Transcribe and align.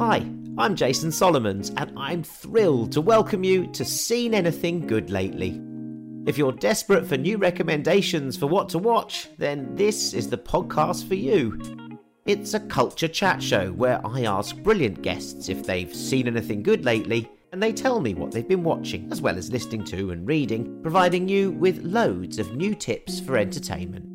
Hi, 0.00 0.26
I'm 0.56 0.76
Jason 0.76 1.12
Solomons, 1.12 1.72
and 1.76 1.92
I'm 1.94 2.22
thrilled 2.22 2.90
to 2.92 3.02
welcome 3.02 3.44
you 3.44 3.66
to 3.72 3.84
Seen 3.84 4.32
Anything 4.32 4.86
Good 4.86 5.10
Lately. 5.10 5.60
If 6.24 6.38
you're 6.38 6.52
desperate 6.52 7.04
for 7.06 7.18
new 7.18 7.36
recommendations 7.36 8.34
for 8.34 8.46
what 8.46 8.70
to 8.70 8.78
watch, 8.78 9.28
then 9.36 9.74
this 9.74 10.14
is 10.14 10.30
the 10.30 10.38
podcast 10.38 11.06
for 11.06 11.16
you. 11.16 11.60
It's 12.24 12.54
a 12.54 12.60
culture 12.60 13.08
chat 13.08 13.42
show 13.42 13.72
where 13.72 14.00
I 14.02 14.22
ask 14.22 14.56
brilliant 14.56 15.02
guests 15.02 15.50
if 15.50 15.66
they've 15.66 15.94
seen 15.94 16.28
anything 16.28 16.62
good 16.62 16.86
lately, 16.86 17.30
and 17.52 17.62
they 17.62 17.70
tell 17.70 18.00
me 18.00 18.14
what 18.14 18.32
they've 18.32 18.48
been 18.48 18.64
watching, 18.64 19.06
as 19.12 19.20
well 19.20 19.36
as 19.36 19.52
listening 19.52 19.84
to 19.84 20.12
and 20.12 20.26
reading, 20.26 20.80
providing 20.80 21.28
you 21.28 21.50
with 21.50 21.84
loads 21.84 22.38
of 22.38 22.56
new 22.56 22.74
tips 22.74 23.20
for 23.20 23.36
entertainment. 23.36 24.06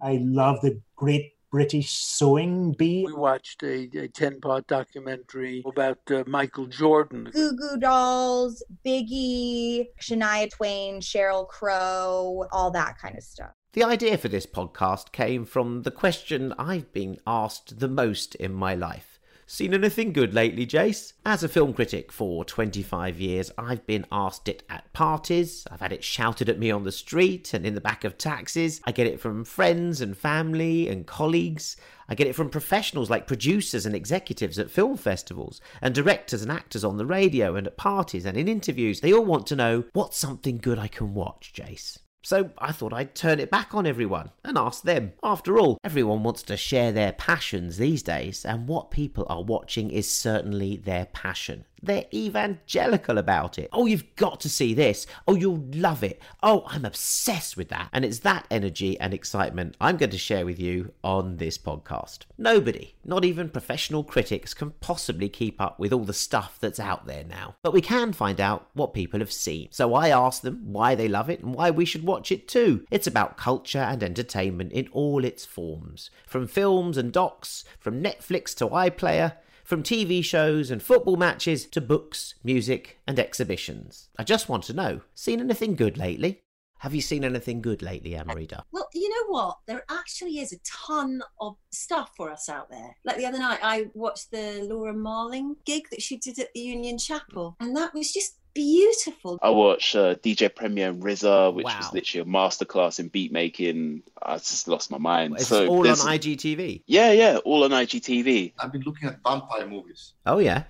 I 0.00 0.20
love 0.22 0.60
the 0.62 0.80
Great 0.94 1.32
British 1.56 1.92
Sewing 1.92 2.72
Bee. 2.72 3.06
We 3.06 3.14
watched 3.14 3.62
a, 3.62 3.88
a 3.98 4.08
10 4.08 4.42
part 4.42 4.66
documentary 4.66 5.62
about 5.64 6.00
uh, 6.10 6.22
Michael 6.26 6.66
Jordan. 6.66 7.30
Goo 7.32 7.56
Goo 7.56 7.78
Dolls, 7.78 8.62
Biggie, 8.84 9.86
Shania 9.98 10.50
Twain, 10.50 11.00
Sheryl 11.00 11.48
Crow, 11.48 12.44
all 12.52 12.70
that 12.72 12.98
kind 12.98 13.16
of 13.16 13.22
stuff. 13.22 13.52
The 13.72 13.84
idea 13.84 14.18
for 14.18 14.28
this 14.28 14.44
podcast 14.44 15.12
came 15.12 15.46
from 15.46 15.84
the 15.84 15.90
question 15.90 16.52
I've 16.58 16.92
been 16.92 17.20
asked 17.26 17.78
the 17.80 17.88
most 17.88 18.34
in 18.34 18.52
my 18.52 18.74
life. 18.74 19.15
Seen 19.48 19.74
anything 19.74 20.12
good 20.12 20.34
lately, 20.34 20.66
Jace? 20.66 21.12
As 21.24 21.44
a 21.44 21.48
film 21.48 21.72
critic 21.72 22.10
for 22.10 22.44
25 22.44 23.20
years, 23.20 23.52
I've 23.56 23.86
been 23.86 24.04
asked 24.10 24.48
it 24.48 24.64
at 24.68 24.92
parties, 24.92 25.64
I've 25.70 25.78
had 25.78 25.92
it 25.92 26.02
shouted 26.02 26.48
at 26.48 26.58
me 26.58 26.72
on 26.72 26.82
the 26.82 26.90
street 26.90 27.54
and 27.54 27.64
in 27.64 27.76
the 27.76 27.80
back 27.80 28.02
of 28.02 28.18
taxis, 28.18 28.80
I 28.82 28.90
get 28.90 29.06
it 29.06 29.20
from 29.20 29.44
friends 29.44 30.00
and 30.00 30.18
family 30.18 30.88
and 30.88 31.06
colleagues. 31.06 31.76
I 32.08 32.16
get 32.16 32.26
it 32.26 32.34
from 32.34 32.50
professionals 32.50 33.08
like 33.08 33.28
producers 33.28 33.86
and 33.86 33.94
executives 33.94 34.58
at 34.58 34.68
film 34.68 34.96
festivals, 34.96 35.60
and 35.80 35.94
directors 35.94 36.42
and 36.42 36.50
actors 36.50 36.82
on 36.82 36.96
the 36.96 37.06
radio 37.06 37.54
and 37.54 37.68
at 37.68 37.76
parties 37.76 38.26
and 38.26 38.36
in 38.36 38.48
interviews. 38.48 39.00
They 39.00 39.12
all 39.12 39.24
want 39.24 39.46
to 39.46 39.56
know 39.56 39.84
what's 39.92 40.18
something 40.18 40.58
good 40.58 40.80
I 40.80 40.88
can 40.88 41.14
watch, 41.14 41.52
Jace. 41.54 41.98
So 42.26 42.50
I 42.58 42.72
thought 42.72 42.92
I'd 42.92 43.14
turn 43.14 43.38
it 43.38 43.52
back 43.52 43.72
on 43.72 43.86
everyone 43.86 44.32
and 44.42 44.58
ask 44.58 44.82
them. 44.82 45.12
After 45.22 45.60
all, 45.60 45.78
everyone 45.84 46.24
wants 46.24 46.42
to 46.42 46.56
share 46.56 46.90
their 46.90 47.12
passions 47.12 47.76
these 47.76 48.02
days, 48.02 48.44
and 48.44 48.66
what 48.66 48.90
people 48.90 49.26
are 49.28 49.44
watching 49.44 49.92
is 49.92 50.10
certainly 50.10 50.74
their 50.76 51.06
passion. 51.06 51.66
They're 51.82 52.06
evangelical 52.12 53.18
about 53.18 53.58
it. 53.58 53.68
Oh, 53.72 53.86
you've 53.86 54.16
got 54.16 54.40
to 54.40 54.48
see 54.48 54.74
this. 54.74 55.06
Oh, 55.28 55.34
you'll 55.34 55.64
love 55.72 56.02
it. 56.02 56.20
Oh, 56.42 56.64
I'm 56.68 56.84
obsessed 56.84 57.56
with 57.56 57.68
that. 57.68 57.88
And 57.92 58.04
it's 58.04 58.20
that 58.20 58.46
energy 58.50 58.98
and 58.98 59.12
excitement 59.12 59.76
I'm 59.80 59.96
going 59.96 60.10
to 60.10 60.18
share 60.18 60.44
with 60.44 60.58
you 60.58 60.92
on 61.04 61.36
this 61.36 61.58
podcast. 61.58 62.20
Nobody, 62.38 62.94
not 63.04 63.24
even 63.24 63.48
professional 63.48 64.04
critics, 64.04 64.54
can 64.54 64.70
possibly 64.80 65.28
keep 65.28 65.60
up 65.60 65.78
with 65.78 65.92
all 65.92 66.04
the 66.04 66.12
stuff 66.12 66.58
that's 66.60 66.80
out 66.80 67.06
there 67.06 67.24
now. 67.24 67.56
But 67.62 67.72
we 67.72 67.80
can 67.80 68.12
find 68.12 68.40
out 68.40 68.68
what 68.74 68.94
people 68.94 69.20
have 69.20 69.32
seen. 69.32 69.68
So 69.70 69.94
I 69.94 70.08
asked 70.08 70.42
them 70.42 70.72
why 70.72 70.94
they 70.94 71.08
love 71.08 71.30
it 71.30 71.40
and 71.40 71.54
why 71.54 71.70
we 71.70 71.84
should 71.84 72.04
watch 72.04 72.32
it 72.32 72.48
too. 72.48 72.84
It's 72.90 73.06
about 73.06 73.36
culture 73.36 73.78
and 73.78 74.02
entertainment 74.02 74.72
in 74.72 74.88
all 74.92 75.24
its 75.24 75.44
forms. 75.44 76.10
From 76.26 76.46
films 76.46 76.96
and 76.96 77.12
docs, 77.12 77.64
from 77.78 78.02
Netflix 78.02 78.54
to 78.56 78.66
iPlayer, 78.68 79.34
from 79.66 79.82
TV 79.82 80.24
shows 80.24 80.70
and 80.70 80.80
football 80.80 81.16
matches 81.16 81.66
to 81.66 81.80
books, 81.80 82.36
music, 82.44 83.00
and 83.06 83.18
exhibitions. 83.18 84.08
I 84.16 84.22
just 84.22 84.48
want 84.48 84.62
to 84.64 84.72
know 84.72 85.00
seen 85.14 85.40
anything 85.40 85.74
good 85.74 85.98
lately? 85.98 86.42
Have 86.80 86.94
you 86.94 87.00
seen 87.00 87.24
anything 87.24 87.62
good 87.62 87.82
lately, 87.82 88.12
Amarita? 88.12 88.62
Well, 88.70 88.88
you 88.94 89.08
know 89.08 89.32
what? 89.32 89.58
There 89.66 89.82
actually 89.90 90.38
is 90.38 90.52
a 90.52 90.58
ton 90.64 91.22
of 91.40 91.56
stuff 91.70 92.12
for 92.16 92.30
us 92.30 92.48
out 92.48 92.70
there. 92.70 92.96
Like 93.04 93.16
the 93.16 93.26
other 93.26 93.38
night, 93.38 93.60
I 93.62 93.86
watched 93.94 94.30
the 94.30 94.60
Laura 94.62 94.92
Marling 94.92 95.56
gig 95.64 95.84
that 95.90 96.02
she 96.02 96.18
did 96.18 96.38
at 96.38 96.52
the 96.54 96.60
Union 96.60 96.98
Chapel, 96.98 97.56
and 97.60 97.74
that 97.76 97.94
was 97.94 98.12
just 98.12 98.38
beautiful. 98.56 99.38
I 99.42 99.50
watched 99.50 99.94
uh, 99.94 100.16
DJ 100.16 100.52
Premier 100.52 100.88
and 100.88 101.00
RZA, 101.02 101.54
which 101.54 101.64
Wow. 101.64 101.76
was 101.78 101.92
literally 101.92 102.22
a 102.28 102.32
masterclass 102.32 102.98
in 102.98 103.08
beat 103.08 103.30
making. 103.32 104.02
I 104.20 104.38
just 104.38 104.66
lost 104.66 104.90
my 104.90 104.98
mind. 104.98 105.38
Is 105.38 105.46
so 105.48 105.60
this 105.60 105.68
all 105.68 105.86
on 105.86 106.18
IGTV? 106.18 106.82
Yeah, 106.86 107.12
yeah, 107.12 107.36
all 107.44 107.62
on 107.64 107.70
IGTV. 107.70 108.54
I've 108.58 108.72
been 108.72 108.82
looking 108.82 109.08
at 109.08 109.18
vampire 109.24 109.66
movies. 109.68 110.14
Oh, 110.24 110.38
yeah. 110.38 110.64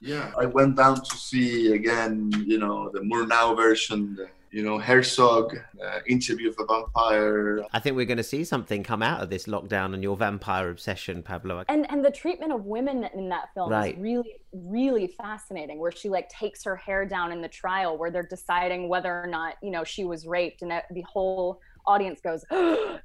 Yeah, 0.00 0.30
I 0.38 0.46
went 0.46 0.76
down 0.76 1.02
to 1.02 1.16
see 1.16 1.72
again, 1.72 2.30
you 2.46 2.58
know, 2.58 2.88
the 2.90 3.00
Murnau 3.00 3.56
version, 3.56 4.14
the, 4.14 4.28
you 4.50 4.62
know, 4.62 4.78
Herzog, 4.78 5.56
uh, 5.84 6.00
Interview 6.06 6.50
of 6.50 6.56
a 6.58 6.64
Vampire. 6.66 7.64
I 7.72 7.80
think 7.80 7.96
we're 7.96 8.06
going 8.06 8.16
to 8.18 8.22
see 8.22 8.44
something 8.44 8.82
come 8.82 9.02
out 9.02 9.22
of 9.22 9.30
this 9.30 9.46
lockdown 9.46 9.94
and 9.94 10.02
your 10.02 10.16
vampire 10.16 10.70
obsession, 10.70 11.22
Pablo. 11.22 11.64
and 11.68 11.90
and 11.90 12.04
the 12.04 12.10
treatment 12.10 12.52
of 12.52 12.64
women 12.64 13.04
in 13.14 13.28
that 13.28 13.52
film 13.54 13.70
Right. 13.70 13.94
is 13.94 14.00
really 14.00 14.34
really 14.52 15.06
fascinating 15.08 15.78
where 15.78 15.92
she 15.92 16.08
like 16.08 16.28
takes 16.30 16.64
her 16.64 16.74
hair 16.74 17.04
down 17.04 17.32
in 17.32 17.42
the 17.42 17.48
trial 17.48 17.98
where 17.98 18.10
they're 18.10 18.22
deciding 18.22 18.88
whether 18.88 19.12
or 19.22 19.26
not 19.26 19.54
you 19.62 19.70
know 19.70 19.84
she 19.84 20.04
was 20.04 20.26
raped 20.26 20.62
and 20.62 20.70
that 20.70 20.84
the 20.92 21.02
whole 21.02 21.60
audience 21.88 22.20
goes 22.20 22.44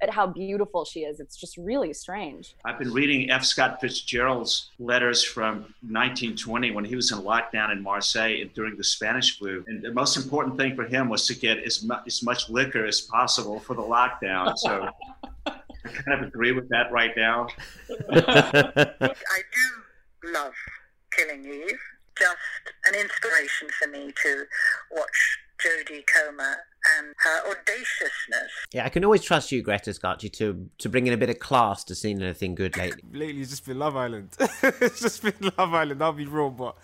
at 0.01 0.09
how 0.09 0.27
beautiful 0.27 0.85
she 0.85 1.01
is 1.01 1.19
it's 1.19 1.35
just 1.35 1.57
really 1.57 1.93
strange 1.93 2.55
I've 2.65 2.77
been 2.79 2.93
reading 2.93 3.31
F. 3.31 3.43
Scott 3.43 3.79
Fitzgerald's 3.81 4.69
letters 4.79 5.23
from 5.23 5.73
1920 5.81 6.71
when 6.71 6.85
he 6.85 6.95
was 6.95 7.11
in 7.11 7.19
lockdown 7.19 7.71
in 7.71 7.81
Marseille 7.81 8.41
and 8.41 8.53
during 8.53 8.77
the 8.77 8.83
Spanish 8.83 9.37
flu. 9.37 9.63
And 9.67 9.81
the 9.81 9.91
most 9.91 10.17
important 10.17 10.57
thing 10.57 10.75
for 10.75 10.85
him 10.85 11.09
was 11.09 11.25
to 11.27 11.35
get 11.35 11.59
as, 11.59 11.83
mu- 11.83 11.95
as 12.05 12.23
much 12.23 12.49
liquor 12.49 12.85
as 12.85 13.01
possible 13.01 13.59
for 13.59 13.75
the 13.75 13.81
lockdown. 13.81 14.57
So 14.57 14.87
I 15.45 15.53
kind 15.85 16.21
of 16.21 16.27
agree 16.27 16.51
with 16.51 16.69
that 16.69 16.91
right 16.91 17.11
now. 17.15 17.47
I 18.09 19.41
do 19.53 20.31
love 20.31 20.53
Killing 21.15 21.45
Eve. 21.45 21.79
Just 22.17 22.37
an 22.85 22.95
inspiration 22.95 23.67
for 23.79 23.89
me 23.89 24.13
to 24.23 24.45
watch 24.91 25.39
Jodie 25.63 26.03
Comer 26.05 26.57
and 26.97 27.13
her 27.23 27.49
audaciousness. 27.49 28.51
Yeah, 28.73 28.85
I 28.85 28.89
can 28.89 29.05
always 29.05 29.21
trust 29.21 29.51
you, 29.51 29.61
Greta 29.61 29.93
Scacchi, 29.93 30.29
to 30.33 30.69
to 30.79 30.89
bring 30.89 31.07
in 31.07 31.13
a 31.13 31.17
bit 31.17 31.29
of 31.29 31.39
class 31.39 31.83
to 31.85 31.95
seeing 31.95 32.21
anything 32.21 32.55
good 32.55 32.77
lately. 32.77 33.01
lately 33.11 33.41
it's 33.41 33.51
just 33.51 33.65
been 33.65 33.79
Love 33.79 33.95
Island. 33.95 34.29
it's 34.63 35.01
just 35.01 35.23
been 35.23 35.51
Love 35.57 35.73
Island. 35.73 36.03
I'll 36.03 36.13
be 36.13 36.25
real, 36.25 36.49
but 36.49 36.75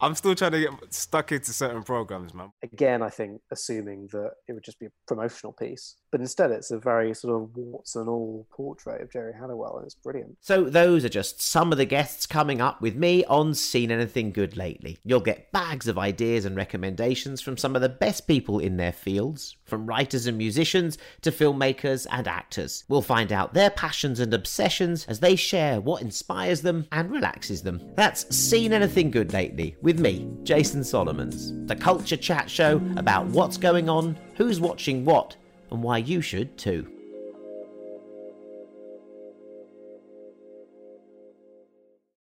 I'm 0.00 0.14
still 0.14 0.34
trying 0.34 0.52
to 0.52 0.60
get 0.60 0.94
stuck 0.94 1.32
into 1.32 1.52
certain 1.52 1.82
programs, 1.82 2.34
man. 2.34 2.52
again, 2.62 3.02
I 3.02 3.10
think 3.10 3.40
assuming 3.50 4.08
that 4.12 4.32
it 4.48 4.52
would 4.52 4.64
just 4.64 4.78
be 4.78 4.86
a 4.86 4.90
promotional 5.06 5.52
piece, 5.52 5.96
but 6.12 6.20
instead 6.20 6.50
it's 6.50 6.70
a 6.70 6.78
very 6.78 7.14
sort 7.14 7.34
of 7.34 7.56
warts 7.56 7.96
and 7.96 8.08
all 8.08 8.46
portrait 8.50 9.00
of 9.00 9.10
Geri 9.10 9.32
Halliwell, 9.32 9.78
and 9.78 9.86
it's 9.86 9.94
brilliant. 9.94 10.36
So 10.42 10.64
those 10.64 11.06
are 11.06 11.08
just 11.08 11.40
some 11.40 11.72
of 11.72 11.78
the 11.78 11.86
guests 11.86 12.26
coming 12.26 12.60
up 12.60 12.82
with 12.82 12.94
me 12.94 13.24
on 13.24 13.54
Seen 13.54 13.90
Anything 13.90 14.30
Good 14.30 14.56
Lately. 14.56 14.98
You'll 15.04 15.20
get 15.20 15.50
bags 15.52 15.88
of 15.88 15.98
ideas 15.98 16.44
and 16.44 16.54
recommendations 16.54 17.40
from 17.40 17.56
some 17.56 17.74
of 17.74 17.80
the 17.80 17.88
best 17.88 18.28
people 18.28 18.58
in 18.58 18.76
their 18.76 18.92
fields, 18.92 19.56
from 19.64 19.86
writers 19.86 20.26
and 20.26 20.36
musicians 20.36 20.98
to 21.22 21.32
filmmakers 21.32 22.06
and 22.10 22.28
actors. 22.28 22.84
We'll 22.88 23.00
find 23.00 23.32
out 23.32 23.54
their 23.54 23.70
passions 23.70 24.20
and 24.20 24.34
obsessions 24.34 25.06
as 25.06 25.20
they 25.20 25.34
share 25.34 25.80
what 25.80 26.02
inspires 26.02 26.60
them 26.60 26.86
and 26.92 27.10
relaxes 27.10 27.62
them. 27.62 27.80
That's 27.94 28.36
Seen 28.36 28.74
Anything 28.74 29.10
Good 29.10 29.32
Lately 29.32 29.76
with 29.80 29.98
me, 29.98 30.30
Jason 30.42 30.84
Solomons, 30.84 31.54
the 31.66 31.76
culture 31.76 32.18
chat 32.18 32.50
show 32.50 32.82
about 32.98 33.24
what's 33.28 33.56
going 33.56 33.88
on, 33.88 34.18
who's 34.36 34.60
watching 34.60 35.06
what, 35.06 35.36
and 35.72 35.82
why 35.82 35.96
you 35.98 36.20
should 36.20 36.56
too. 36.58 36.91